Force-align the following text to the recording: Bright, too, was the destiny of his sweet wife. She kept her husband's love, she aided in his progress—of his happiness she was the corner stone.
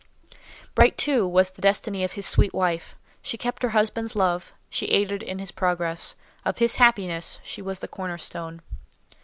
Bright, 0.73 0.97
too, 0.97 1.27
was 1.27 1.51
the 1.51 1.61
destiny 1.61 2.03
of 2.03 2.13
his 2.13 2.25
sweet 2.25 2.55
wife. 2.55 2.95
She 3.21 3.37
kept 3.37 3.61
her 3.61 3.69
husband's 3.69 4.15
love, 4.15 4.51
she 4.67 4.87
aided 4.87 5.21
in 5.21 5.37
his 5.37 5.51
progress—of 5.51 6.57
his 6.57 6.77
happiness 6.77 7.37
she 7.43 7.61
was 7.61 7.77
the 7.81 7.87
corner 7.87 8.17
stone. 8.17 8.63